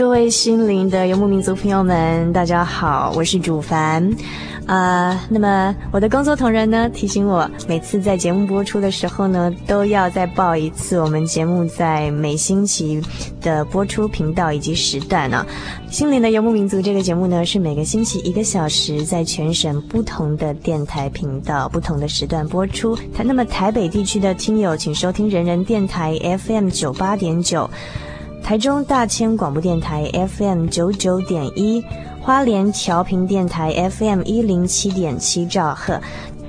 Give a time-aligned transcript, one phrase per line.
[0.00, 4.02] 各位心灵的游牧民族朋友们，大家好，我是主凡，
[4.64, 12.98] 啊、呃，那么我的工作同仁呢提醒我，每次在节目播出的时候呢，都要再报一次我们节目在每星期
[13.42, 15.46] 的播出频道以及时段呢、啊。
[15.90, 22.96] 心灵的游牧民族这个节目呢，是每个星期一个小时，在全省不同的电台频道、不同的时段播出。
[23.22, 27.68] 那么台北地区的听友，请收听人人电台 FM 九八点九。
[28.42, 31.82] 台中大千广播电台 FM 九九点一，
[32.20, 36.00] 花莲调频电台 FM 一零七点七兆赫，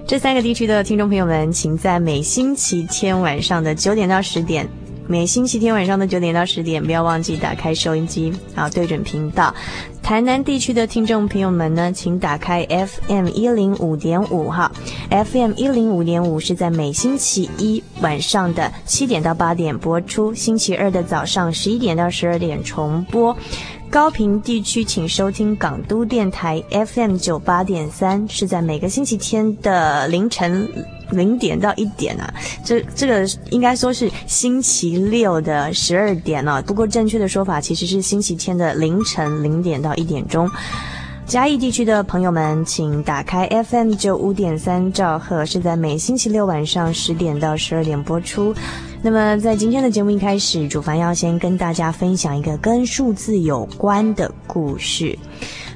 [0.08, 4.68] 这三个地区的听众朋友们，请在每星期天晚上的九点到十点。
[5.12, 9.54] 每星期天晚上的九点到十点，不要忘记打开收音机，好，对准频道。
[10.02, 14.72] 台南地区的听众朋友们呢，请打开 FM 一零五点五哈
[15.10, 23.36] ，FM 一零五点五是在每星期一晚上的七点到八点播出，星期二的早上十一点到十二点重播。
[23.90, 30.70] 高屏地区请收听港都电台 FM 九八点三，是在每个星期天的凌晨。
[31.12, 32.34] 零点到一点啊，
[32.64, 36.62] 这这个应该说是星期六的十二点哦。
[36.66, 40.50] 不过正确的说法其实是星期天的凌晨零点到一点钟。
[41.28, 48.54] 嘉义地区的朋友们，请打开 FM 九五点三兆赫，是在每星期六晚上十点到十二点播出。
[49.02, 55.18] 那么在今天的节目一开始，主凡要先跟大家分享一个跟数字有关的故事。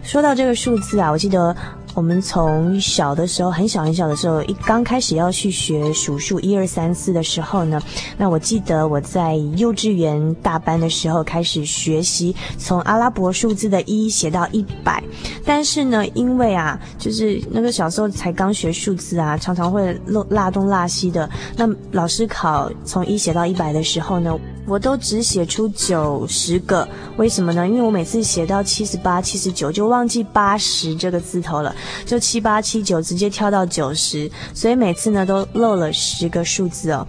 [0.03, 1.55] 说到这个数字啊，我记得。
[1.95, 7.81] 我们从小的时候，很小很小的时候，一刚开始要去学数数一二三四的时候呢，
[8.17, 15.01] 那我记得我在幼稚园大班的时候开始学习，从阿拉伯数字的一写到一百。
[15.45, 21.29] 但是呢，因为啊，就是那个小时候才刚学数字啊，常常会漏拉东拉西的。
[21.55, 26.85] 那老师考从一写到一百的时候呢，我都只写出九十个，
[27.15, 27.65] 为什么呢？
[27.65, 31.73] 因为我每次写到七十八、七十九就忘记八十这个字头了，
[32.05, 37.07] 就七八七九直接跳到九十，所以每次呢都漏了十个数字哦。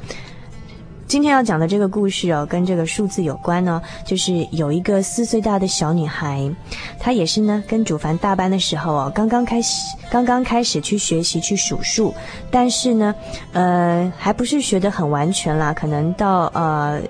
[1.09, 6.51] 今天要讲的这个故事哦，跟这个数字有关呢，就是有一个四岁大的小女孩，
[6.99, 12.13] 她也是呢跟主凡大班的时候哦，刚刚开始刚刚开始去学习去数数，
[12.51, 13.15] 但是呢，
[13.53, 17.01] 呃，还不是学得很完全啦，可能到呃。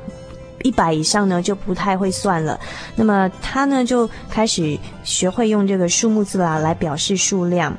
[0.67, 2.59] 一百以上呢就不太会算了，
[2.97, 7.73] 那么他呢就开始学会用这个数目字啦来表示数量。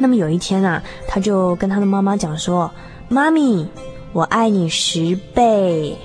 [0.00, 2.68] 那么有一天啊，他就跟他的妈妈讲说
[3.08, 3.68] ：“妈咪，
[4.12, 5.96] 我爱你十倍。”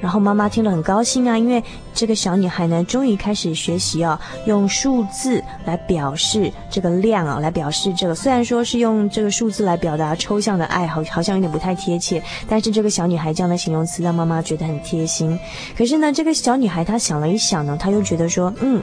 [0.00, 8.14] 然后妈妈听了很高兴啊，因为这个小女孩呢，终于开始学习啊，用数字来表示这个量啊，来表示这个。
[8.14, 15.38] 虽然说是用这个数字来表达抽象的爱，好好像有点不太贴切，但是这个小女孩这样的形容词让妈妈觉得很贴心。
[15.76, 18.82] 可是呢，这个小女孩她想了一想呢，她又觉得说，嗯，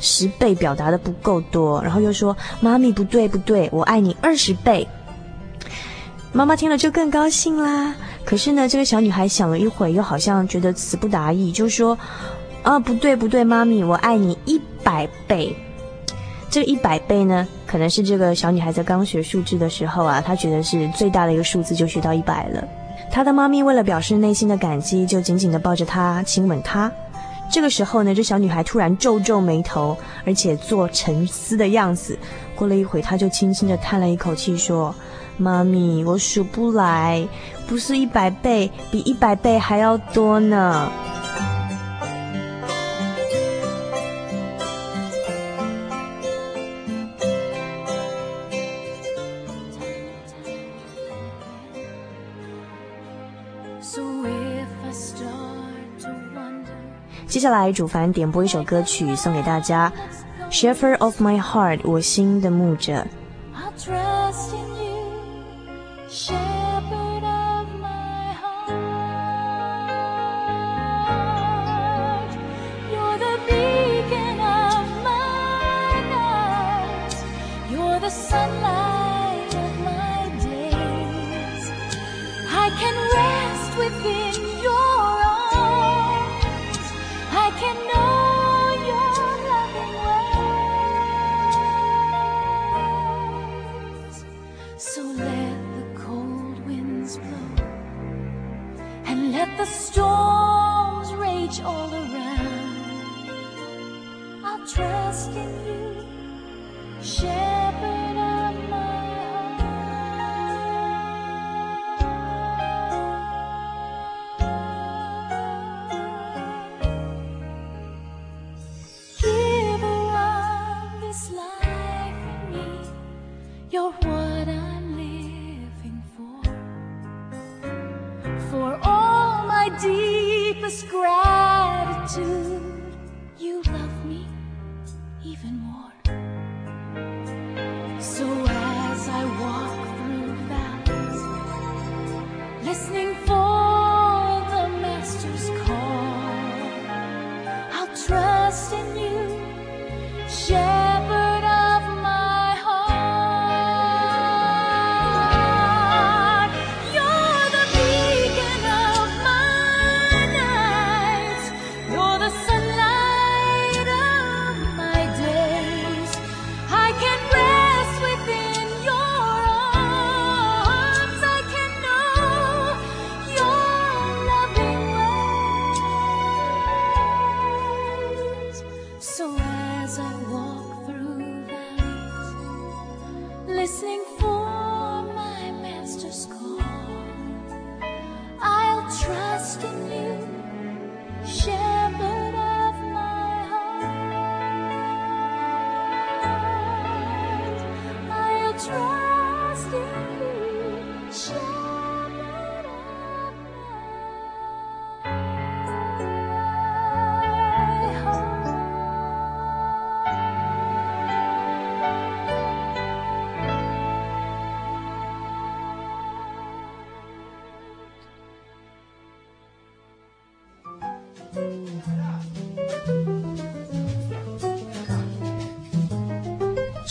[0.00, 4.86] 十倍表达的不够多，然后又说，妈咪不对不对，我爱你二十倍。
[6.32, 7.94] 妈妈听了就更高兴啦。
[8.24, 11.98] 可是呢，这个小女孩想了一会，又好像觉得词不达意，就说
[12.62, 15.56] ：“啊，不对不对，妈咪，我爱你一百倍。”
[16.50, 22.66] 这一百倍呢，可能是这个小女孩在刚学数字的时候啊，她觉得是最大的一个数字，就学到一百了。
[23.10, 26.90] 她的妈咪为了表示内心的感激，就紧紧地抱着她，亲吻她。
[27.50, 32.18] 这个时候呢，这小女孩突然皱皱眉头，而且做沉思的样子。
[32.54, 34.94] 过了一会，她就轻轻地叹了一口气，说
[35.38, 37.26] ：“妈咪，我数不来，
[37.66, 40.90] 不是一百倍，比一百倍还要多呢。
[57.28, 59.92] 接下来，主凡点播一首歌曲送给大家，
[60.52, 63.06] 《Shepherd of My Heart》，我心的牧者。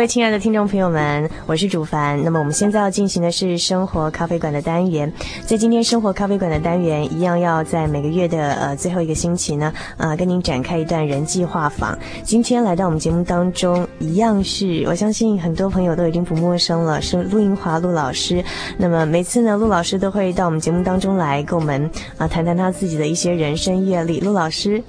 [0.00, 2.18] 各位亲爱的听众朋友们，我是主凡。
[2.24, 5.12] 那么我们现在要进行的是生活咖啡馆的单元，
[5.44, 11.98] 在今天生活咖啡馆的单元，一样要在每个月的呃最后一个星期呢，呃，跟您展开一段人际画访。
[12.22, 18.42] 今天来到我们节目当中，一样是我相信很多朋友都已经不陌生了，是陆英华陆老师。
[18.78, 24.18] 那么每次呢，陆老师都会到我们节目当中来跟我们啊、谈谈他自己的一些人生阅历。
[24.20, 24.82] 陆老师。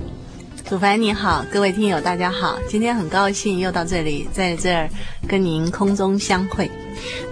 [0.72, 4.90] 祖凡你好，各位听友大家好，今天很高兴又到这里，在这儿
[5.28, 6.72] 跟您空中相会。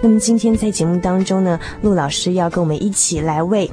[0.02, 3.70] 那么今天在节目当中呢，陆老师要跟我们一起来为。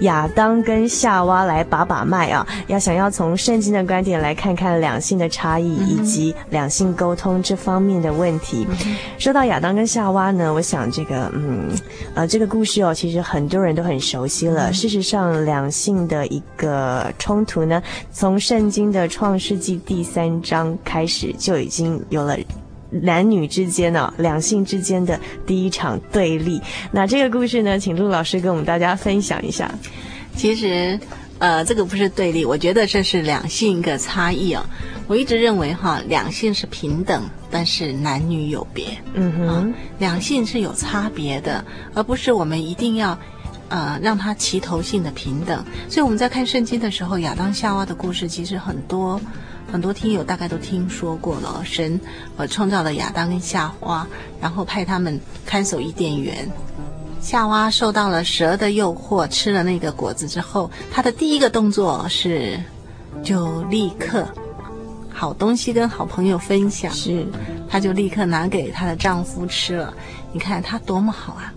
[0.00, 8.66] 亚当跟夏娃来把把脉啊，要想要从圣经的观点来看看两性的差异以及两性沟通这方面的问题。
[8.68, 11.70] 嗯、说到亚当跟夏娃呢，我想这个嗯
[12.14, 14.70] 呃这个故事哦，其实很多人都很熟悉了。
[14.70, 22.36] 嗯、事实上，两性的一个冲突呢，从圣经的创世纪第三章开始就已经有了。
[23.02, 26.60] 男女之间呢、哦，两性之间的第一场对立。
[26.92, 29.70] 那这个故事呢，请陆老师跟我们大家分享一下。
[30.34, 30.98] 其实，
[31.38, 34.64] 呃，这个不是对立，我觉得这是两性一个差异哦。
[35.06, 38.86] 我一直认为哈，两性是平等，但是男女有别。
[39.14, 39.66] 嗯哼、啊，
[39.98, 43.18] 两性是有差别的，而不是我们一定要。
[43.68, 49.20] 呃，让它齐头性的平等，所以我们在看圣经的时候，亚当夏娃的故事其实很多，
[49.70, 51.62] 很多听友大概都听说过了。
[51.64, 52.00] 神
[52.36, 54.06] 呃创造了亚当跟夏娃，
[54.40, 56.48] 然后派他们看守伊甸园。
[57.20, 62.60] 夏娃受到了蛇的诱惑，吃了那个果子之后，她的第一个动作是
[63.24, 64.28] 就立刻
[65.12, 67.26] 好东西跟好朋友分享，是，
[67.68, 69.92] 她就立刻拿给她的丈夫吃了。
[70.32, 71.52] 你看她多么好啊！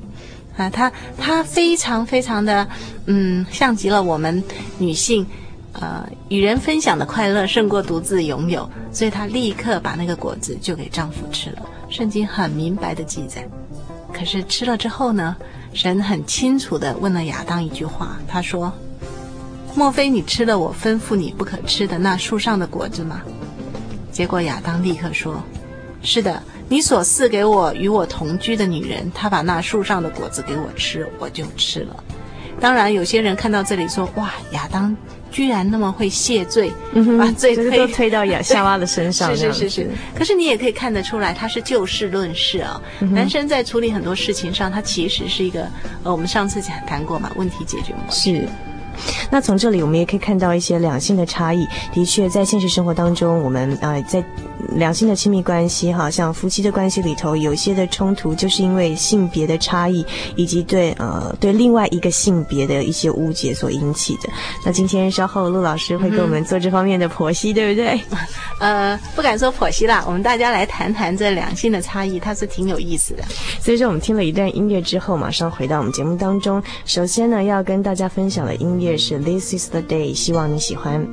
[0.57, 2.67] 啊，她她非常非常的，
[3.05, 4.43] 嗯，像极了我们
[4.79, 5.25] 女性，
[5.73, 11.61] 呃，与人分享的快乐胜过独自拥有，所以她立刻把那个果子就给丈夫吃了。
[11.89, 13.47] 圣经很明白的记载。
[14.13, 15.35] 可是吃了之后呢，
[15.73, 18.73] 神很清楚的问了亚当一句话，他说
[19.75, 23.21] ：“莫非你吃了我吩咐你不可吃的那树上的果子吗？”
[24.11, 25.41] 结果亚当立刻说
[26.01, 32.03] ：“是的。”你所赐给我与我同居的女人，她把那树上的果子给我吃，我就吃了。
[32.59, 34.95] 当然，有些人看到这里说：“哇，亚当
[35.31, 39.29] 居然那么会谢罪，嗯、把罪推、推到亚夏娃的身上。
[39.37, 39.91] ”是是是是。
[40.15, 42.81] 可是你也可以看得出来，他是就事论事啊、哦。
[43.01, 45.67] 嗯、男生在处理很多事情上，他其实是一个
[46.03, 48.33] 呃，我们上次讲谈过嘛，问题解决模式。
[48.33, 48.47] 是。
[49.31, 51.67] 那从这里我们也可以看到一些两性的差异。
[51.93, 54.23] 的确，在现实生活当中，我们呃在
[54.75, 60.05] 两性的亲密关系，哈，像夫妻的关系里头，有些的冲突，就是因为性别的差异，
[60.35, 64.29] 以及对呃对另外一个性别的一些误解所引起的。
[64.65, 68.01] 那今天稍后陆老师会跟我们做这方面的剖析，嗯、对不对？
[68.59, 73.23] 呃，不敢说剖析啦，我们大家来谈谈这两性的差异，它是挺有意思的。
[73.61, 76.61] 所以说，我们听了一段音乐之后，马上回到我们节目当中。
[76.85, 78.89] 首先呢，要跟大家分享的音乐。
[78.99, 81.04] 是 This is the day，希望你喜欢。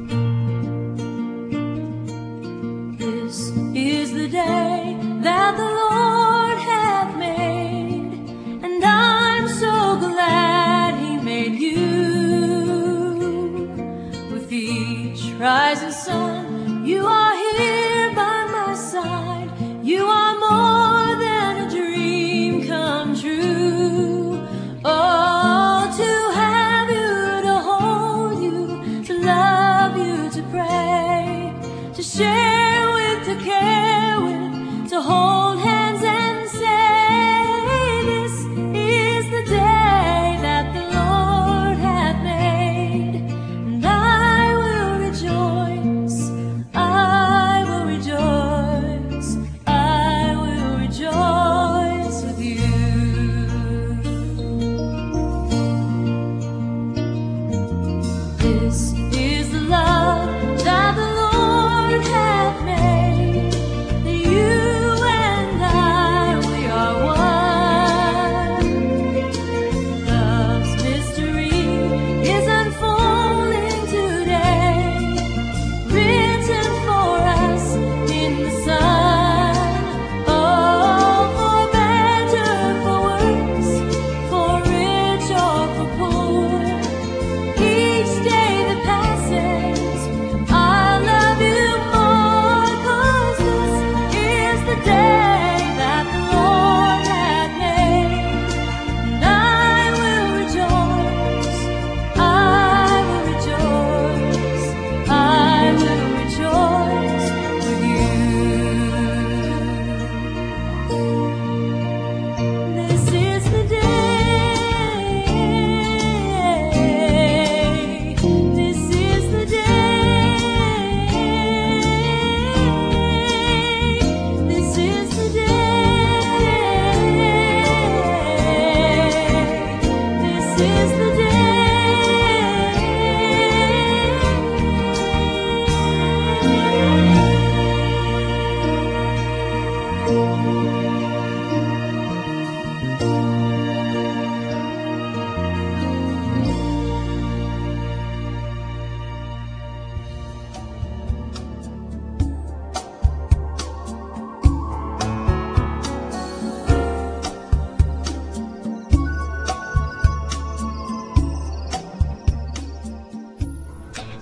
[2.99, 8.13] This is the day that the Lord hath made,
[8.61, 11.75] and I'm so glad He made you.
[14.31, 16.44] With each rising sun,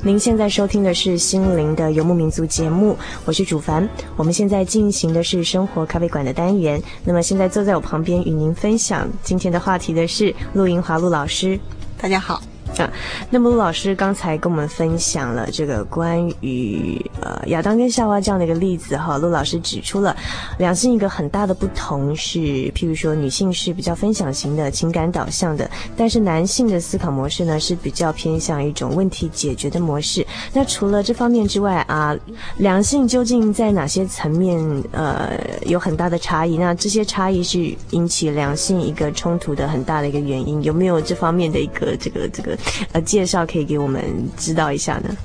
[0.06, 2.94] 您现在收听的是《心灵的游牧民族》节目，
[3.24, 3.88] 我是主凡。
[4.16, 6.80] 我们现在进行的是生活咖啡馆的单元。
[7.06, 11.58] 那么现在坐在我旁边与您分享今天的话题的是陆银华陆老师。
[11.96, 12.42] 大家好。
[12.82, 12.90] 啊，
[13.30, 20.16] 那么陆老师刚才跟我们分享了这个关于呃亚当跟夏娃这样的一个例子哈，陆老师指出了
[20.58, 22.38] 两性一个很大的不同是，
[22.72, 30.26] 譬如说女性是比较分享型的情感导向的，但是男性的思考模式呢是比较偏向一种问题解决的模式。
[30.52, 32.16] 那除了这方面之外啊，
[32.58, 34.58] 两性究竟在哪些层面
[34.92, 35.32] 呃
[35.66, 36.56] 有很大的差异？
[36.56, 42.56] 那这些差异是引起两性一个冲突的很大的一个原因，有没有这方面的一个这个这个？
[42.92, 44.02] 呃，介绍可以给我们
[44.36, 45.16] 知道一下呢？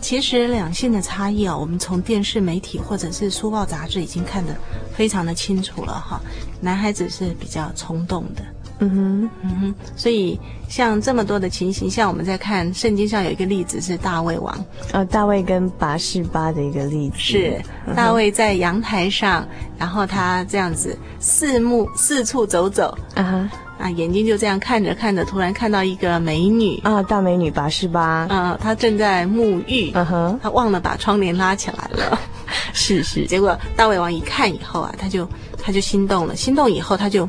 [0.00, 4.54] 其实两性的差异啊，我们从电视媒体或者是书报杂志已经看得
[4.94, 6.20] 非常的清楚了哈。
[6.60, 8.42] 男孩子是比较冲动的，
[8.80, 9.74] 嗯哼，嗯哼。
[9.96, 10.38] 所以
[10.68, 17.60] 像这么多的情形，像我们在看圣经上有一个例子是大卫王，呃，大卫跟拔示巴的一个例子，是
[17.96, 23.50] 大卫在阳台上，然后他这样子四目四处走走，啊哈。
[23.78, 26.80] 啊，眼睛就这样看着看着，突然看到一个美女。
[26.82, 32.18] 啊，大美女吧，是吧，啊，她正在沐浴，嗯哼，她忘了把窗帘拉起来了，
[32.72, 35.28] 是是，结果大胃王一看以后啊，他就
[35.62, 37.28] 他就心动了，心动以后他就，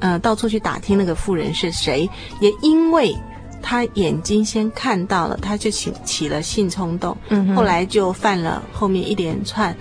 [0.00, 2.08] 呃，到处去打听那个妇人是谁，
[2.40, 3.16] 也因为
[3.60, 9.74] 他眼睛先看到了，他就起起了性冲动，嗯哼，后来就犯了后面一连串，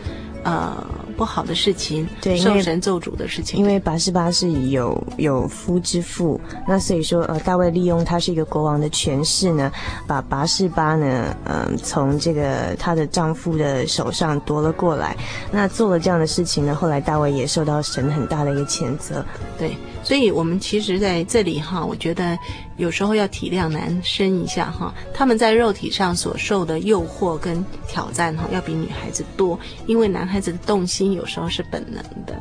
[0.43, 0.83] 呃。
[1.17, 3.59] 不好的事情，对，受神咒诅的事情。
[3.59, 9.71] 因为拔示巴是有有夫之妇，那所以说，呃，大卫利用他是一个国王的权势呢，
[10.05, 15.17] 把拔示巴呢，嗯、呃，从这个她的丈夫的手上夺了过来。
[15.51, 19.25] 那做了这样的事情呢，后来大卫也受到神很大的一个谴责。
[19.57, 22.37] 对，所以我们其实在这里哈，我觉得
[22.77, 31.07] 有时候要体谅男生一下哈，他们在肉体上所受的诱惑跟挑战哈，要比女孩子多，因为男孩子的动心。
[31.17, 32.39] 有时候是本能的，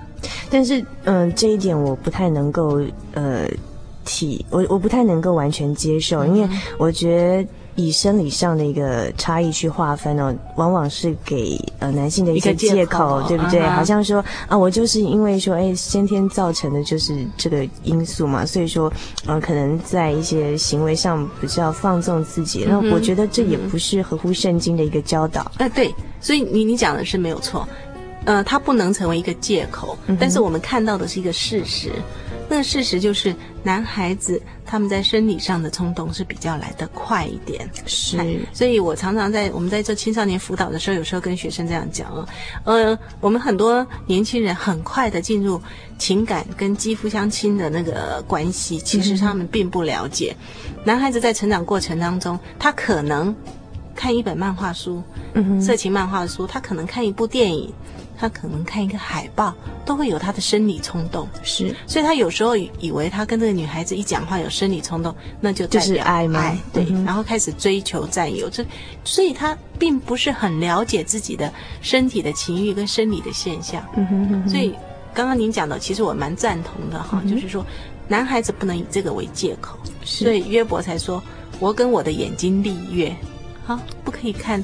[0.50, 2.82] 但是嗯、呃，这一点我不太能够
[3.14, 3.48] 呃
[4.04, 13.60] 体，我我不太能够完全接受，嗯、因为我觉得以生理上的一个差异去划分哦，往往是给呃男性的一个借口，对不对？
[13.60, 18.92] 啊、好像说啊，我就是因为说哎先天造成的就是这个因素嘛，所以说
[19.26, 25.42] 呃可能在一些行为上比较放纵自己，那、嗯、我觉得这也不是合乎圣经的一个教导。
[25.58, 27.68] 哎、嗯，对，所以你你讲的是没有错。
[28.24, 31.92] 呃，它不能成为一个借口，但是我们看到的是一个事实。
[32.46, 37.68] 嗯、那个事实就是，男孩子他们在生理上的冲动是比较来得快一点。
[37.86, 42.28] 是，所以我常常在我们在做青少年辅导的时候，有时候跟学生这样讲啊，
[42.64, 45.60] 呃，我们很多年轻人很快的进入
[45.98, 50.34] 情感跟肌肤相亲的那个关系，其实他们并不了解。
[50.68, 53.34] 嗯、男孩子在成长过程当中，他可能
[53.96, 57.72] 看一本漫画书，嗯，色情漫画书，他可能看一部电影。
[58.18, 59.54] 他可能看一个海报，
[59.84, 66.40] 都会有他的生理冲动，是，所以他有时候以为他跟这个女孩子一讲话有生理冲动，那就就是爱吗？
[66.40, 68.64] 爱，对，嗯、然后开始追求占有，这，
[69.04, 73.84] 所以他并不是很了解自己的身体的情欲跟生理的现象。
[73.98, 74.74] 嗯哼嗯哼，所以
[75.12, 77.62] 刚刚您讲的，其实我蛮赞同的哈，嗯、就是说
[78.08, 80.24] 男孩子不能以这个为借口，是。
[80.24, 81.22] 所以约伯才说
[81.60, 83.14] ：“我跟我的眼睛立约，
[83.66, 84.62] 好，不可以看，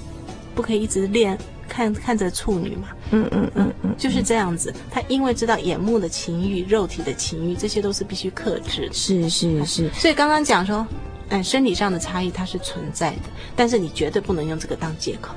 [0.55, 1.37] 不可以一直练。”
[1.69, 4.75] 看看着处女嘛，嗯嗯嗯嗯，就是这样子。
[4.91, 8.93] 他因为知道眼目的情欲、肉体的情欲，这些都是必须克制的。
[8.93, 9.89] 是是是。
[9.95, 10.87] 所以刚刚讲说，
[11.33, 15.35] 嗯，生理上的差异它是存在的，但是你绝对不能用这个当借口。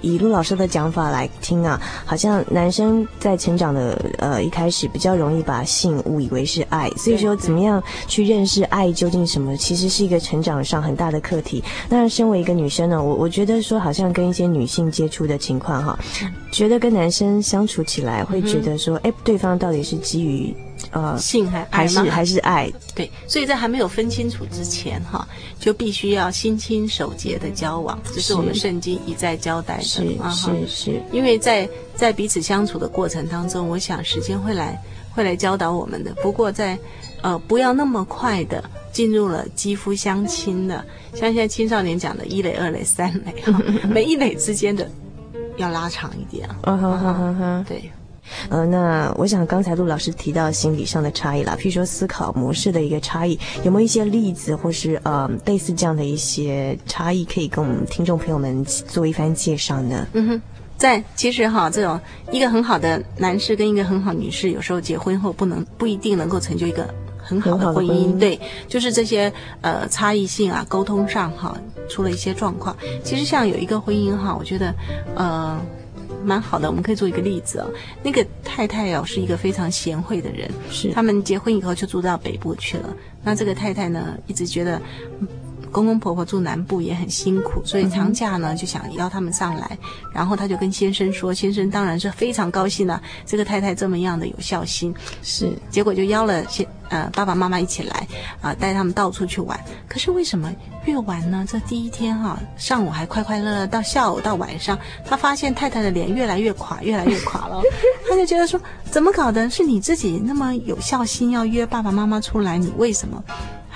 [0.00, 11.62] 以陆老师的讲法来听啊，好像男生在成长的呃一开始比较容易把性误以为是爱，所以说怎么样去认识爱究竟什么，其实是一个成长上很大的课题。
[11.90, 15.98] 那身为一个女生呢，我我觉得说好像跟一些女性接触的情况哈，
[16.50, 20.54] 觉得跟男生相处起来会觉得说，哎、嗯，对方到底是基于。
[20.94, 25.26] 呃，性还爱还是还是爱，对，所以在还没有分清楚之前，哈，
[25.58, 29.82] 就必须要心清手洁的交往，这是我们圣经一再交代的。
[29.82, 34.80] 是是是，因为在在彼此相处的过程当中，我想时间会来
[35.10, 36.14] 会来教导我们的。
[36.22, 36.78] 不过在
[37.22, 43.34] 呃，不要那么快的进入了肌肤相亲的，像现在青少年讲的一垒、二垒、三垒，
[43.90, 44.88] 每一垒之间的
[45.56, 46.56] 要拉长一点啊。
[46.62, 47.90] 嗯哼哼哼哼，对。
[48.48, 60.06] 呃，那我想刚才陆老师提到心理上的差异啦，譬如说思考模式的一个差异，有没有一些例子，或是呃类似这样的一些差异，可以跟我们听众朋友们做一番介绍呢？
[60.12, 60.42] 嗯哼，
[60.76, 71.56] 在其实哈，这种一个很好的男士跟一个很好女士，有时候结婚后不能不一定能够成就一个很好的婚姻，对，就是这些呃差异性啊，沟通上哈
[71.88, 72.76] 出了一些状况。
[73.02, 74.74] 其实像有一个婚姻哈，我觉得
[75.14, 75.58] 呃
[76.24, 77.70] 蛮好的，我们可以做一个例子哦。
[78.02, 82.96] 那个太太哦是一个非常贤惠的人，是他们结婚以后就住到北部去了。
[83.22, 84.80] 那这个太太呢，一直觉得。
[85.74, 89.76] 公公婆婆住南部也很辛苦，所以长假呢就想邀他们上来，
[90.12, 98.06] 然后他就跟先生说，先生当然是非常高兴了，这个太太这么样的有孝心，是，结果就邀了先呃爸爸妈妈一起来
[98.40, 99.58] 啊、呃，带他们到处去玩。
[99.88, 100.48] 可是为什么
[100.84, 101.44] 越玩呢？
[101.50, 107.60] 这第一天哈、啊，上午还快快乐乐，到下午到晚上，他发现太太的脸越来越垮，越来越垮了，
[108.08, 108.60] 他就觉得说，
[108.92, 109.50] 怎么搞的？
[109.50, 113.22] 是你自己那么有孝心要约爸爸妈妈出来，你为什么？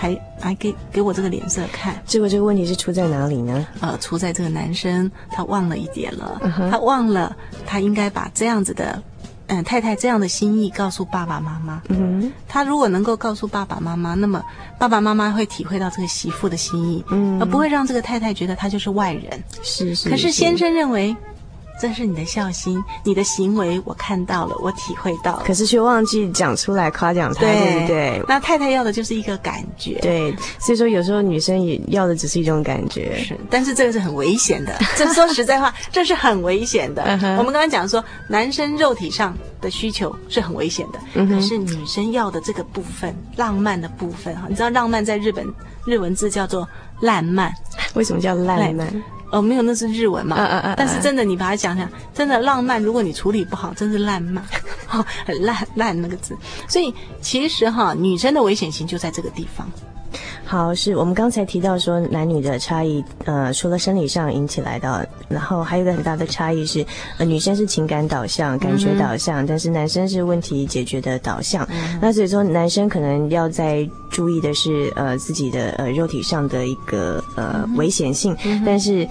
[0.00, 3.66] 还还给给我这个脸色看，结果这个问题是出在哪里呢？
[3.80, 6.70] 呃，出在这个男生他忘了一点了，uh-huh.
[6.70, 9.02] 他忘了他应该把这样子的，
[9.48, 11.82] 嗯、呃，太太这样的心意告诉爸爸妈妈。
[11.88, 12.32] 嗯、uh-huh.
[12.46, 14.40] 他如果能够告诉爸爸妈妈，那么
[14.78, 19.42] 爸爸妈妈会体会到这个媳妇的心意，嗯、uh-huh.，而不会让这个太太觉得他就是外人。
[19.64, 20.08] 是是。
[20.08, 21.16] 可是先生认为。
[21.80, 28.22] 这是你的孝心，你的行为我看到了，我体会到了，可是却忘记讲出来夸奖他，对，对不对？
[28.28, 34.76] 那太太要的就是一个感觉，对，所以说有时候女生也要的只是一种感觉，是，但是这个是很危险的。
[34.96, 37.02] 这说实在话，这是很危险的。
[37.38, 45.46] 我们刚刚讲说，男生肉体上的需求是很危险的，可是女生要的这个部分，浪漫的部分哈，你知道浪漫在日本
[45.86, 46.68] 日文字叫做
[47.00, 47.52] 烂漫，
[47.94, 49.02] 为什么叫烂漫？
[49.30, 50.74] 哦，没有，那是日文嘛。
[50.76, 52.82] 但是真的，你把它讲讲，真的浪漫。
[52.82, 54.42] 如果你处理不好，真是烂漫，
[54.90, 56.34] 哦，很烂烂那个字。
[56.66, 59.70] 所以其实哈，女生的危险性就在这个地方。
[60.50, 66.82] 好，是我们刚才提到说男女的差异，呃，除了生理上引起来的，然后还有一个很大的差异是，
[67.18, 71.68] 呃，女生是情感导向、感觉导向，嗯、但是男生是问题解决的导向。
[71.70, 79.06] 嗯、那所以说，男生可能要在注意的是，呃，自己的呃肉体上的一个呃、嗯、危险性，嗯、但是。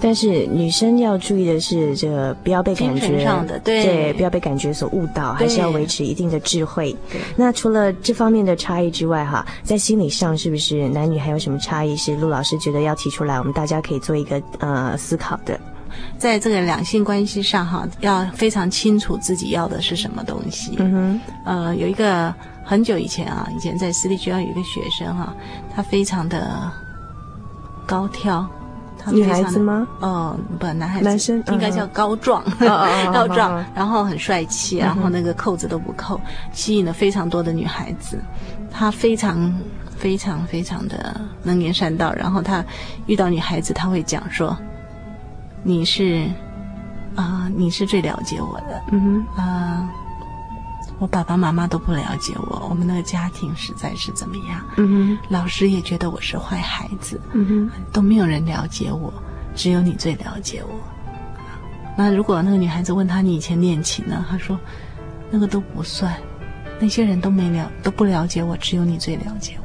[0.00, 6.94] 但是女生要注意的是，这个不要被感觉上的对，对，不要被感觉所误导，还是要维持一定的智慧。
[7.36, 11.96] 那除了这方面的差异之外，哈，在心理上是不是男女还有什么差异？
[11.96, 15.58] 是陆老师觉得要提出来，我们大家可以做一个呃思考的。
[16.18, 20.74] 在这个两性关系上，哈，要非常清楚自己要的是什么东西。
[20.78, 25.34] 嗯哼，呃，有一个很久以前啊，以前在私立学校有一个学生哈，
[25.74, 26.70] 他非常的
[27.86, 28.46] 高挑。
[29.12, 29.86] 女孩子吗？
[30.00, 32.68] 哦，不，男孩子，男生应该叫高壮，嗯、
[33.12, 38.18] 高壮，然后很帅气，然后那个扣子都不扣，嗯，吸引了非常多的女孩子。
[38.70, 39.54] 他非常
[39.96, 42.64] 非常非常的能言善道，然后他
[43.06, 44.56] 遇到女孩子，他会讲说
[45.62, 46.24] ：“你是
[47.14, 49.00] 啊、呃，你是最了解我的。”嗯
[49.36, 50.03] 哼，啊、呃。
[50.98, 54.64] 我爸爸妈妈都不了解我，我们那个家庭实在是怎么样？
[54.76, 59.12] 嗯哼，老师也觉得我是坏孩子，嗯哼，都没有人了解我，
[59.54, 60.74] 只有你最了解我。
[61.96, 64.24] 那如果那个女孩子问他，你以前恋情呢？
[64.30, 64.58] 他说
[65.30, 66.14] 那个都不算，
[66.80, 69.64] 那些人都没了都不了解我，只有你最了解我。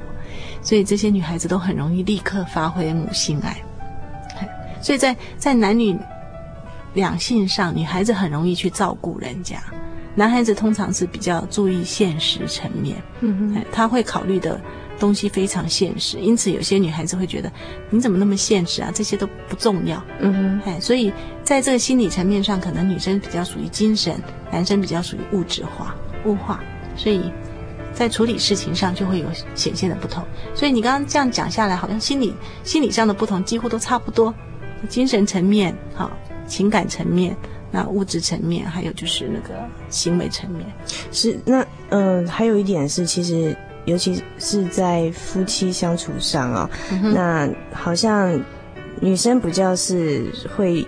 [0.63, 3.55] 所以这些女孩子都很容易立刻发挥母性爱。
[4.81, 5.97] 所以在在男女
[6.93, 9.61] 两性上，女孩子很容易去照顾人家。
[10.19, 14.59] 男孩子通常是比较注意现实层面，嗯哼，他会考虑的
[14.99, 17.49] 东西非常现实，因此有些女孩子会觉得
[17.89, 18.91] 你怎么那么现实啊？
[18.93, 26.61] 这些都不重要，嗯哼，哎，所以在这个心理层面上，可能女生比较属于精神，男生比较属于物质化、物化，
[26.97, 27.31] 所以
[27.93, 30.21] 在处理事情上就会有显现的不同。
[30.53, 34.35] 所以你刚刚这样讲下来，好像心理心理上的不同几乎都差不多，
[34.89, 36.11] 精神层面、好
[36.45, 37.33] 情感层面。
[37.71, 39.55] 那物质层面，还有就是那个
[39.89, 40.65] 行为层面，
[41.11, 43.55] 是那嗯、呃，还有一点是，其实
[43.85, 48.39] 尤其是在夫妻相处上啊、哦嗯，那好像
[48.99, 50.85] 女生比较是会。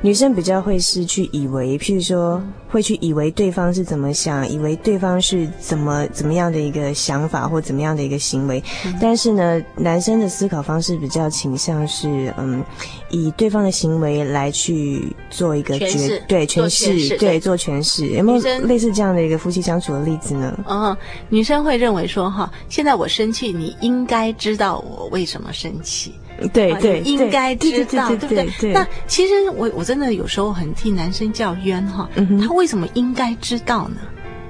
[0.00, 8.62] 女生比较会是去以为，譬如说会去以为对方是怎么想，以为对方是怎么怎么样的一个想法或怎么样的一个行为。
[8.86, 12.64] 嗯、但是呢，男生的思考方式比较倾向是，嗯，
[13.10, 18.06] 以对方的行为来去做一个决对诠释，对做诠释。
[18.06, 20.56] 有没有类似这样的一个夫妻相处的例子呢？
[20.68, 20.96] 嗯，
[21.28, 26.14] 女生会认为说，哈，现在我生气，你应该知道我为什么生气。
[26.52, 32.08] 对对，应该知道，对不对，那其实我我真的有时候很替男生叫冤哈，
[32.40, 33.96] 他为什么应该知道呢？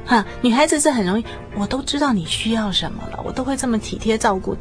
[0.05, 1.25] 哈，女孩子是很容易，
[1.55, 4.61] 我都知道你需要什么了，我都会这么体贴照顾你，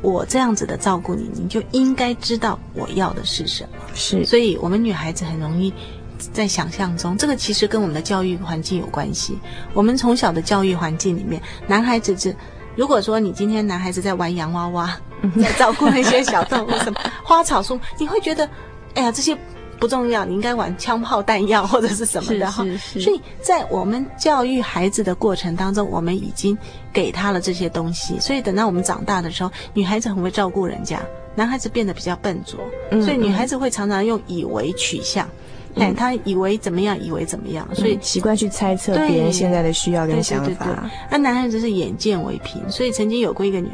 [0.00, 3.70] 我这样子的照顾你，你就应该知道我要的是什么。
[3.94, 5.72] 是，所以我们女孩子很容易
[6.18, 9.36] 在想象中，这个其实跟我们的教育环境有关系。
[9.74, 12.34] 我们从小的教育环境里面，男孩子是
[12.76, 14.96] 如果说你今天男孩子在玩洋娃娃，
[15.42, 18.48] 在照顾那些小动物什么 花草树，你会觉得，
[18.94, 19.36] 哎呀，这些
[19.78, 22.64] 不重要，你应该玩枪炮弹药或者是什么的哈。
[22.98, 26.56] 所以在我们教育孩子的过程当中，我们已经
[26.92, 31.00] 给他了这些东西，所以等到我们长大的时候，女孩子很会照顾人家，
[31.34, 32.58] 男孩子变得比较笨拙，
[33.02, 35.28] 所以女孩子会常常用以为取向。
[35.76, 40.90] 哎，他以为怎么样，以为怎么样，所以习惯去猜测别人现在的需要跟想法。
[41.10, 43.68] 那男孩子是眼见为凭，所以曾经有过一个女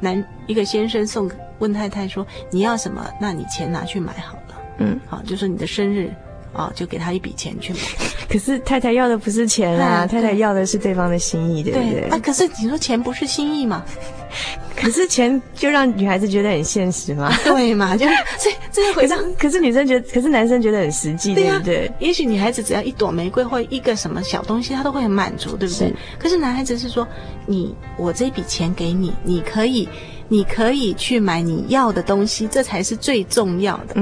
[0.00, 3.04] 男一个先生送问太太说：“你要什么？
[3.20, 6.14] 那你钱拿去买好了。”嗯，好，就说你的生日，
[6.58, 7.78] 哦，就给他一笔钱去买。
[8.28, 12.00] 可是太太要的不是钱啊，太太要的是对方的心意，对不对？
[12.10, 13.84] 啊，可是你说钱不是心意嘛？
[14.76, 17.32] 可是钱就让女孩子觉得很现实嘛？
[17.42, 17.96] 对嘛？
[17.96, 18.06] 就
[18.38, 19.16] 所以这个回答。
[19.38, 21.90] 可是女生觉得，可是男生觉得很实际，对不对？
[21.98, 25.92] 也许女孩子只要一朵玫瑰或一个什么小东西，她都会很满足，对不对？
[26.18, 27.06] 可是男孩子是说，
[27.46, 29.88] 你我这笔钱给你，你可以，
[30.28, 33.94] 你可以去买你要的东西，这才是最重要的。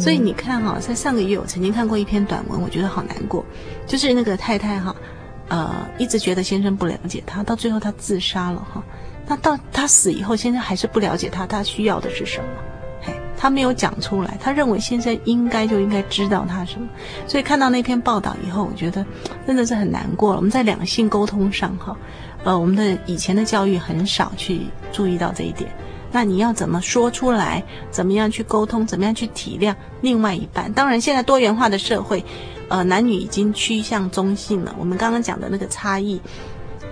[0.00, 3.44] 所以你看哈，在上个月我曾经看过一篇短文，我觉得好难过，
[3.86, 4.96] 就是那个太太哈，
[5.48, 8.82] 呃，一直觉得先生不了解她，到最后她自杀了哈。
[9.26, 12.46] 那到她死以后，先生还是不了解她，她需要的是什么？
[13.02, 14.38] 嘿，他没有讲出来。
[14.40, 16.88] 他认为先生应该就应该知道他什么。
[17.26, 19.04] 所以看到那篇报道以后，我觉得
[19.46, 20.36] 真的是很难过了。
[20.36, 21.94] 我们在两性沟通上，哈，
[22.44, 25.68] 呃，我们的以前的教育很少去注意到这一点。
[26.12, 27.64] 那你要怎么说出来？
[27.90, 28.86] 怎么样去沟通？
[28.86, 30.72] 怎么样去体谅另外一半？
[30.72, 32.24] 当然，现在多元化的社会，
[32.68, 34.72] 呃，男女已经趋向中性了。
[34.78, 36.20] 我们刚刚讲的那个差异。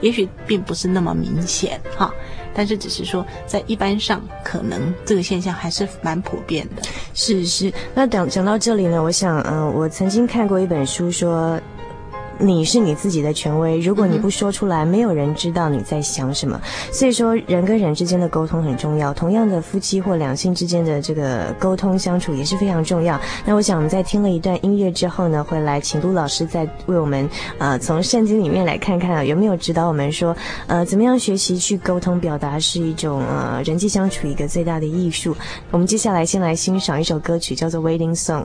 [0.01, 2.13] 也许并不是那么明显哈，
[2.53, 6.83] 但是只是说在一般上，可能这个现象还是蛮普遍的。
[7.15, 11.57] 是是，那讲讲到这里呢，我想，嗯、呃，我曾经看过一本书说。
[12.39, 16.61] 你是你自己的权威，如果你不说出来，没有人知道你在想什么。
[16.93, 19.15] 所以说，人跟人之间的沟通很重要。
[19.15, 23.21] 同样的，夫妻或两性之间的这个沟通相处也是非常重要。
[23.45, 35.37] 那我想，我们在听了一段音乐之后呢，会来请卢老师再为我们，呃，从圣经里面来看看啊，有没有指导我们说，呃，怎么样学习去沟通表达是一种呃人际相处一个最大的艺术。
[35.71, 38.45] 我们接下来先来欣赏一首歌曲，叫做《Waiting Song》。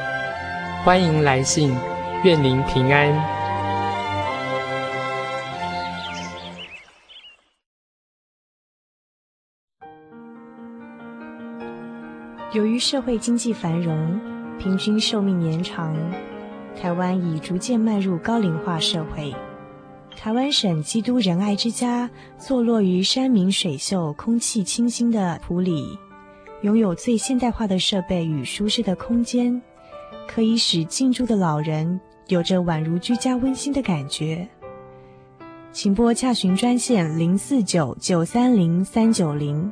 [0.83, 1.71] 欢迎来信，
[2.23, 3.07] 愿您平安。
[12.51, 14.19] 由于社会经济繁荣，
[14.57, 15.95] 平均寿命延长，
[16.75, 19.31] 台湾已逐渐迈入高龄化社会。
[20.17, 25.99] 台湾省基督仁爱之家坐落于山明水秀、空气清新的埔里，
[26.63, 29.61] 拥有最现代化的设备与舒适的空间。
[30.33, 34.47] 可以使进驻的老人有着宛如居家温馨的感觉。
[35.73, 39.71] 请拨洽询专线零四九九三零三九零。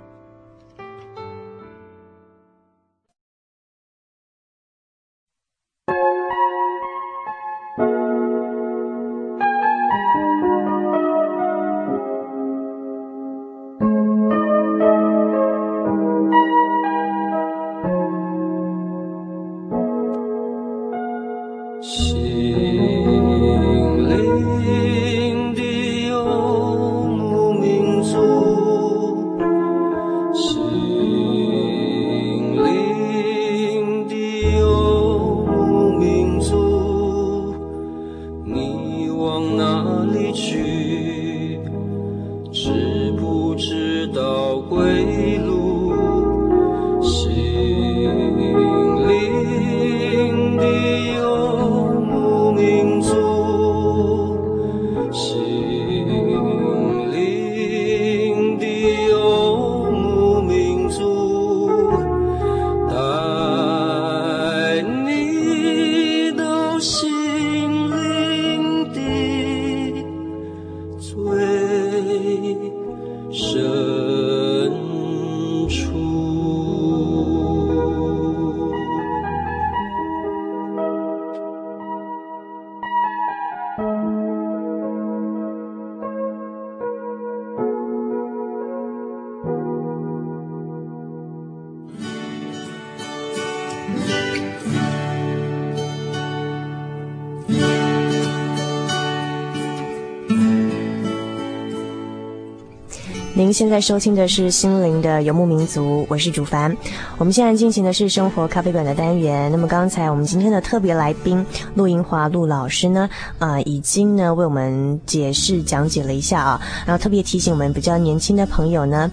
[103.54, 106.76] 现在收听的是心灵的游牧民族，我是主凡。
[107.18, 109.52] 我们现在进行的是生活咖啡馆的单元。
[109.52, 113.10] 那么刚才我们今天的特别来宾陆英华陆老师呢，
[113.40, 119.10] 啊、已经呢为我们解释讲解了一下啊，然后特别提醒我们比较年轻的朋友呢。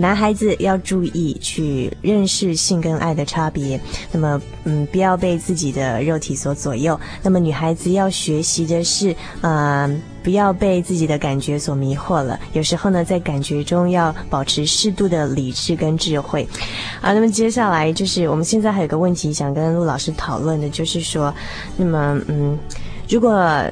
[0.00, 3.78] 男孩子要注意去认识性跟爱的差别，
[4.12, 6.98] 那么嗯，不要被自己的肉体所左右。
[7.20, 9.90] 那么女孩子要学习的是，呃，
[10.22, 12.38] 不要被自己的感觉所迷惑了。
[12.52, 16.48] 有时候呢，在感觉中要保持适度的理智跟智慧。
[17.00, 21.34] 啊，那么接下来就是我们现在还有个问题想跟陆老师讨论的，就是说，
[21.76, 22.56] 那么嗯，
[23.08, 23.64] 如果。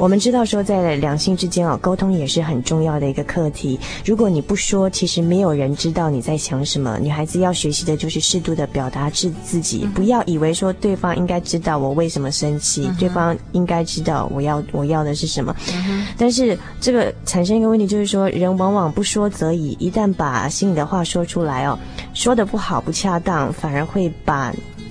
[0.00, 3.78] 我们知道说，在两性之间啊，沟通也是很重要的一个课题。
[4.02, 6.98] 如果你不说，其实没有人知道你在想什么。
[6.98, 15.54] 女孩子要学习的就是适度的表达自自己，不要以为说对方应该知道我为什么生气，嗯、对方应该知道我要我要的是什么。
[15.74, 21.78] 嗯、但是这个产生一个问题，就是说人往往不说则已，一旦把心里的话说出来哦，
[22.14, 24.50] 说的不好不恰当，反而会把。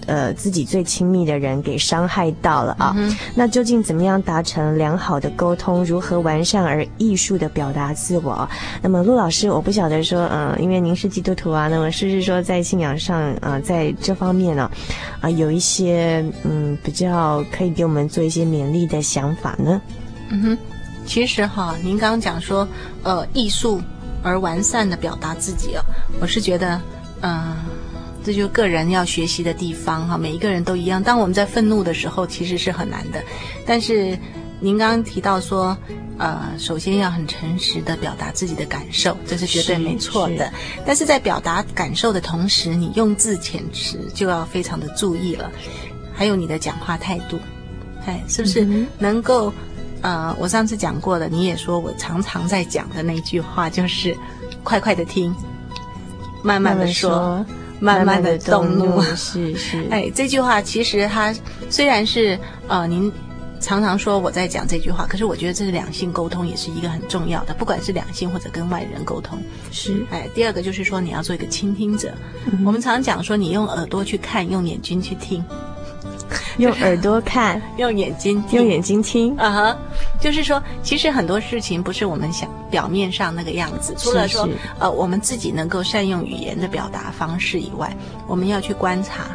[0.09, 2.95] 呃，自己最亲密的人给伤害到了啊！
[2.97, 5.85] 嗯、那究竟怎么样达成良好的沟通？
[5.85, 8.49] 如何完善而艺术的表达自我？
[8.81, 19.79] 那么陆老师，我不晓得说，嗯、呃，因为您是基督徒啊，那么是不是说在信仰上啊、呃，在这方面呢，啊、呃，有一些嗯比较可以给我们做一些勉励的想法呢？
[20.31, 20.57] 嗯哼，
[21.05, 22.67] 其实哈，您刚刚讲说，
[23.03, 23.79] 呃，艺术
[24.23, 25.81] 而完善的表达自己哦，
[26.19, 26.81] 我是觉得，
[27.21, 27.55] 嗯、呃。
[28.29, 31.01] 这就是个人要学习的地方哈，每一个人都一样。
[31.01, 33.19] 当我们在愤怒的时候，其实是很难的。
[33.65, 34.15] 但是
[34.59, 35.75] 您刚刚提到说，
[36.19, 40.35] 呃，首先要很诚实的表达自己的感受，这是绝对没错的。
[40.35, 40.51] 是是。
[40.85, 45.49] 但是在表达感受的同时，你用字遣词就要非常的注意了。
[46.13, 47.39] 还有你的讲话态度，
[48.05, 48.63] 哎，是不是
[48.99, 49.51] 能够？
[50.03, 54.15] 呃，我上次讲过的，你也说我常常在讲的那句话，就是
[54.63, 55.35] 快快的听，
[56.43, 57.09] 慢慢的说。
[57.09, 59.01] 慢慢说慢慢的动怒。
[59.15, 61.33] 是是， 哎，这句话其实它
[61.69, 63.11] 虽然是呃，您
[63.59, 69.37] 常常说我在讲这句话，可是我觉得这是两性沟通也是一个很重要的，不管是两性或者跟外人沟通。
[69.71, 72.13] 是，哎，第二个就是说你要做一个倾听者。
[72.45, 75.43] 嗯、我们常常讲说，你用耳朵去看，用眼睛去听。
[76.57, 83.93] 用耳朵看， 用眼睛听，用眼睛听啊哈，uh-huh, 就是说，其实很多事情不是我们想表面上那个样子。
[83.97, 84.47] 除了说，
[84.79, 87.95] 呃，我们自己能够善用语言的表达方式以外，
[88.27, 89.25] 我们要去观察，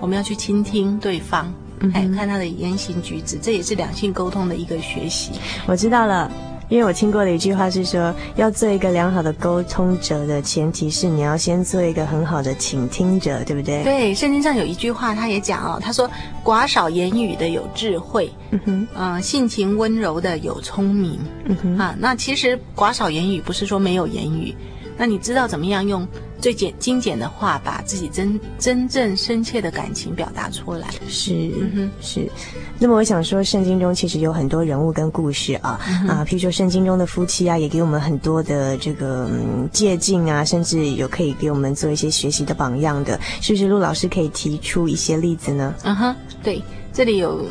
[0.00, 5.32] 我们要去倾听对方，嗯，哎，看他的言行举止，这也是两性沟通的一个学习。
[5.66, 6.30] 我知道了。
[6.70, 13.82] 因为我听过的一句话是说，要做一个良好的沟通者的前提是你要先做一个很好的倾听者，对不对？
[13.82, 16.08] 对，圣经上有一句话，他也讲哦，他说
[16.44, 24.54] ：“寡少言语的有智慧，嗯哼，呃，性情温柔的有聪明，嗯哼啊。”那其实寡少言语不是说没有言语，
[25.00, 26.06] 那你知道怎么样用？
[26.42, 30.88] 最简精简的话，把自己真真正深切的感情表达出来。
[31.08, 32.30] 是，嗯、是。
[32.78, 43.18] 那么我想说，圣经中其实有很多人物跟故事啊、嗯、啊，譬如说圣经中的夫妻啊，也给我们很多的这个、嗯、借镜啊，甚至有可以给我们做一些学习的榜样的。
[43.40, 45.74] 是不是陆老师可以提出一些例子呢？
[45.84, 47.42] 嗯哼，对，这里有。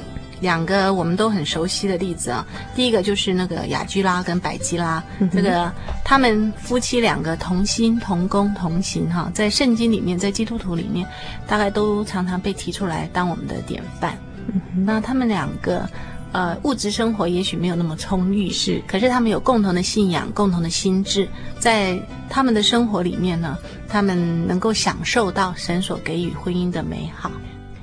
[0.41, 5.71] 两个我们都很熟悉的例子啊，第一个就是那个雅居拉跟百基拉，嗯、这个
[6.03, 11.05] 他们夫妻两个同心同工同行哈，在圣经里面，在基督徒里面，
[11.47, 14.17] 大概都常常被提出来当我们的典范。
[14.47, 15.87] 嗯、那他们两个，
[16.31, 21.27] 呃，物质生活也许没有那么充裕，是，可是他们有共同的信仰，共同的心智，
[21.59, 27.29] 在他们的生活里面呢，他们能够享受到神所给予婚姻的美好。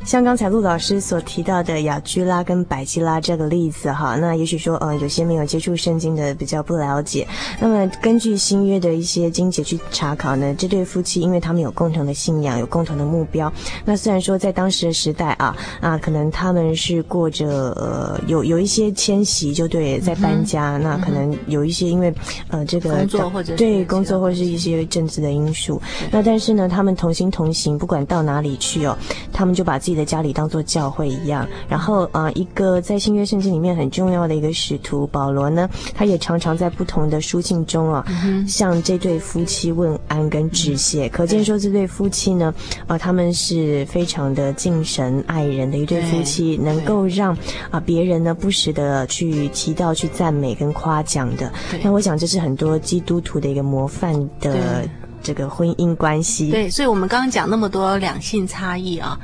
[0.07, 7.27] 像刚才陆老师所提到的雅居拉跟百基拉这个例子哈，那也许说，呃，有些没有接触圣经的比较不了解。
[7.61, 13.53] 那么根据新约的一些经节去查考呢，这对夫妻因为他们有共同的信仰，有共同的目标。
[13.85, 20.77] 那虽然说在当时的时代啊，啊，可能他们是过着呃有有一些迁徙，就对，在搬家。
[20.77, 22.15] 嗯、那可能有一些因为
[22.51, 25.83] 呃这个工作或者对工作或是一些政治的因素。
[26.13, 28.97] 那但是呢，他们同心同行，不管到哪里去哦，
[29.33, 41.07] 他们就把自己的家里当做教会一样，然后啊、呃，一个在新约圣经里面很重要的一个使徒保罗呢，他也常常在不同的书信中啊，嗯、向这对夫妻问安跟致谢。
[41.07, 47.39] 嗯、可见说这对夫妻呢，啊、呃，他们是非常的敬神爱人的一对夫妻，能够让啊、
[47.73, 51.51] 呃、别人呢不时的去提到、去赞美跟夸奖的。
[51.83, 54.89] 那我想这是很多基督徒的一个模范的
[55.23, 56.51] 这个婚姻关系。
[56.51, 59.19] 对，所以我们刚刚讲那么多两性差异啊。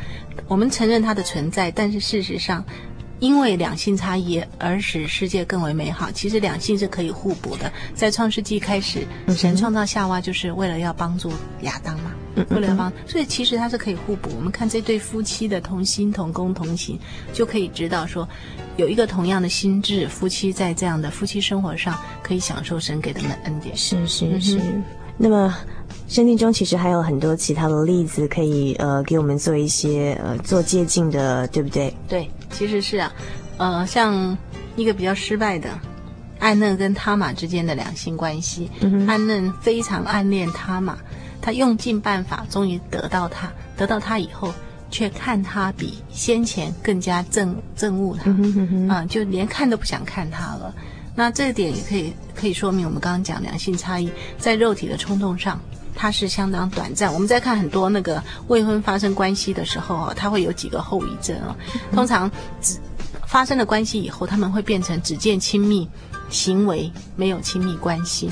[0.48, 2.64] 我们承认它的存在，但是事实上，
[3.20, 6.10] 因为两性差异而使世界更为美好。
[6.10, 7.72] 其实两性是可以互补的。
[7.94, 12.12] 在创世纪开始，神创造夏娃就是为了要帮助亚当嘛，
[12.50, 14.30] 为了要帮，所以其实它是可以互补。
[14.36, 16.98] 我们看这对夫妻的同心同工同行，
[17.32, 18.28] 就可以知道说，
[18.76, 23.76] 有一个同样的心智，夫妻在这样的夫妻生活上可以享受神给他们的恩典。
[23.76, 24.60] 是是是。
[25.16, 25.54] 那么。
[26.12, 31.94] 圣经中其实还有很多其他的例子可以呃给我们做一些呃做借鉴的，对不对？
[32.06, 33.10] 对，其实是啊，
[33.56, 34.36] 呃，像
[34.76, 35.70] 一个比较失败的
[36.38, 40.98] 暗嫩跟他玛之间的两性关系，嗯、暗嫩非常暗恋他玛，
[41.40, 44.52] 他用尽办法终于得到他，得到他以后
[44.90, 50.74] 却看他比先前更加憎憎恶他，啊、嗯呃，就连看都不想看他了。
[51.14, 55.58] 那这一点也可以可以说明我们刚刚讲两性差异在肉体的冲动上。
[55.94, 57.12] 它是相当短暂。
[57.12, 61.56] 我们在看很多那个未婚发生关系的时候啊，它会有几个后遗症啊。
[61.92, 62.30] 通常
[62.60, 62.78] 只
[63.26, 65.88] 发生了关系以后，他们会变成只见亲密
[66.28, 68.30] 行为，没有亲密关系。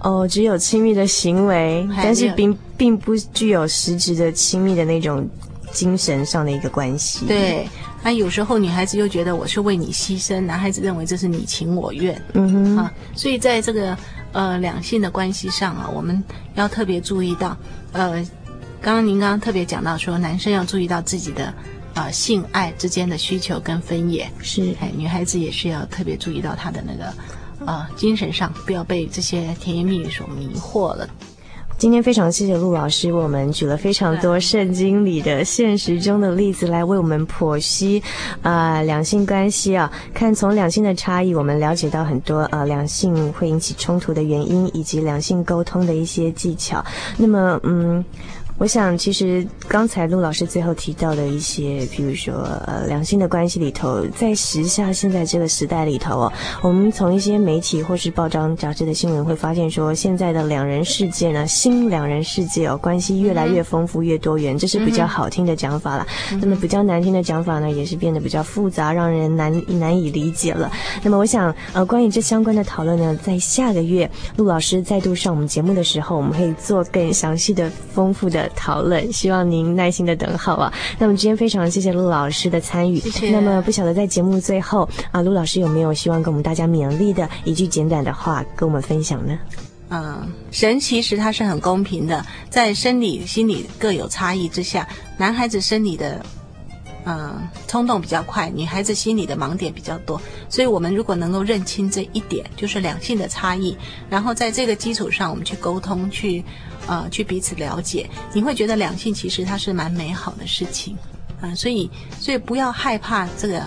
[0.00, 5.28] 哦，只有亲密的行为，但是并并不具有实质的亲密的那种
[5.70, 7.24] 精神上的一个关系。
[7.26, 7.68] 对，
[8.02, 12.20] 那有时候女孩子又觉得我是为你牺牲，男孩子认为这是你情我愿。
[12.32, 13.96] 嗯哼，啊，所以在这个。
[14.32, 16.22] 呃，两性的关系上啊，我们
[16.54, 17.56] 要特别注意到，
[17.92, 18.14] 呃，
[18.80, 21.52] 刚刚您刚刚特别讲到说，男生要注意到自己的
[21.94, 27.12] 呃性爱之间的需求跟分野，是，哎，女孩子也是要特别注意到她的那个
[27.66, 31.08] 呃精神上，不要被这些甜言蜜语所迷惑了。
[31.82, 38.00] 今天非常谢谢陆老师为我们举了非常多圣经里的现实中的例子来为我们剖析，
[38.40, 46.84] 啊、两性关系啊，看从两性的差异，我们了解到很多啊、呃，两性会引起冲突的原因，以及两性沟通的一些技巧。
[47.16, 48.04] 那么，嗯。
[48.62, 52.32] 我想，其实刚才陆老师最后提到的一些，比如说
[52.64, 56.32] 呃两性的关系里头，在时下现在这个时代里头哦，
[56.62, 66.06] 我们从一些媒体或是报章杂志的新闻会发现说，现在的两人世界呢，新两人世界哦，关系越来越丰富、越多元，这是比较好听的讲法了。
[66.40, 70.70] 那么比较难听的讲法呢，也是变得比较复杂，让人难难以理解了。
[71.02, 78.48] 那么我想，呃，关于这相关的讨论呢，在下个月陆老师再度上我们节目的时候，我们可以做更详细的、丰富的。
[78.52, 80.72] 讨论，希望您耐心的等候啊。
[80.98, 82.98] 那么今天非常谢谢陆老师的参与。
[83.00, 83.30] 谢谢。
[83.30, 89.38] 那么不晓得在节目最后啊，陆老师有没有希望跟我们大家勉励的一句简短的话跟我们分享呢？
[89.94, 94.88] 嗯，神其实它是很公平的，在生理、心理各有差异之下，
[95.18, 96.24] 男孩子生理的
[97.04, 100.20] 嗯冲动比较快，女孩子心里的盲点比较多。
[100.48, 103.76] 所以我们如果能够认清这一点，就是两性的差异，
[104.08, 106.44] 然后在这个基础上，我们去沟通去。
[106.88, 110.98] 呃，去彼此了解，你会觉得两性其实它是蛮美好的事情，
[111.42, 113.62] 啊、呃，所以所以不要害怕这个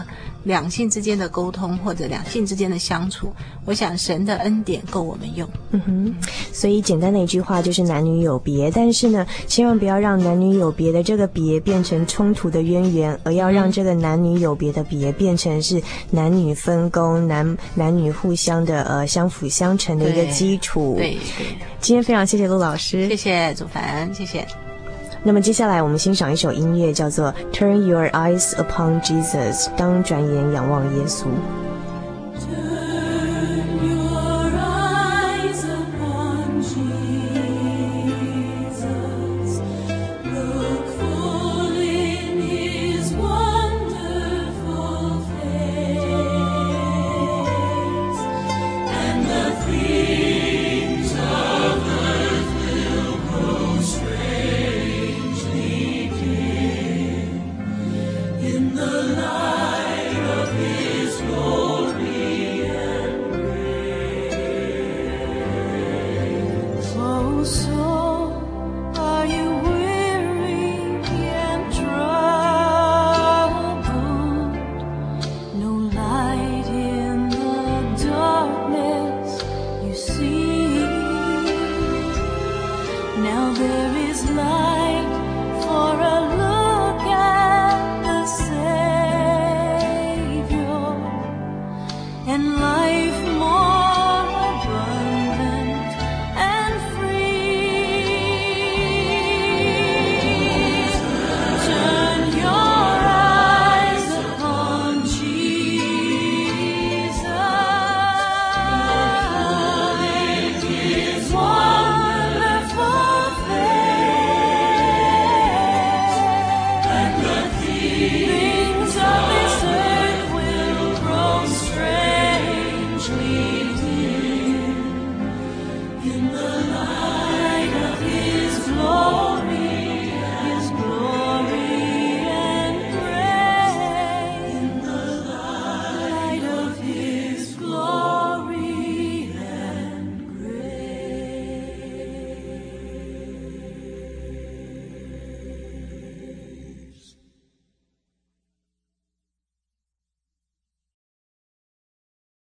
[0.45, 3.32] 两性之间的沟通或者两性之间的相处。
[3.65, 5.49] 我想神的恩典够我们用。
[5.71, 6.15] 嗯哼，
[6.53, 20.95] 所以简单的一句话就是男女有别，但是呢，千万不要让男女有别的这个别变成冲突的渊源，而要让这个男女有别的别变成是男女分工、男男女互相的呃相辅相成的一个基础。
[20.97, 21.45] 对对。
[21.45, 24.64] 对今天非常谢谢陆老师，谢谢祖凡，谢谢。
[25.28, 31.26] 那么接下来我们欣赏一首音乐，叫做《Turn Your Eyes Upon Jesus》，当转眼仰望耶稣。